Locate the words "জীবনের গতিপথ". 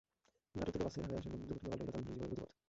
2.13-2.57